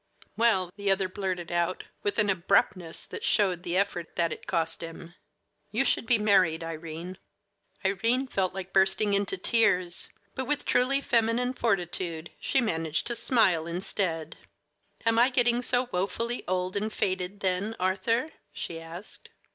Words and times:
"Well," 0.35 0.71
the 0.77 0.89
other 0.89 1.07
blurted 1.07 1.51
out 1.51 1.83
with 2.01 2.17
an 2.17 2.27
abruptness 2.27 3.05
that 3.05 3.23
showed 3.23 3.61
the 3.61 3.77
effort 3.77 4.15
that 4.15 4.33
it 4.33 4.47
cost 4.47 4.81
him, 4.81 5.13
"you 5.71 5.85
should 5.85 6.07
be 6.07 6.17
married, 6.17 6.63
Irene." 6.63 7.19
Irene 7.85 8.25
felt 8.25 8.51
like 8.51 8.73
bursting 8.73 9.13
into 9.13 9.37
tears, 9.37 10.09
but 10.33 10.45
with 10.45 10.65
truly 10.65 11.01
feminine 11.01 11.53
fortitude 11.53 12.31
she 12.39 12.59
managed 12.61 13.05
to 13.05 13.15
smile 13.15 13.67
instead. 13.67 14.37
"Am 15.05 15.19
I 15.19 15.29
getting 15.29 15.61
so 15.61 15.87
woefully 15.91 16.43
old 16.47 16.75
and 16.75 16.91
faded, 16.91 17.41
then, 17.41 17.75
Arthur?" 17.79 18.31
she 18.53 18.81
asked. 18.81 19.29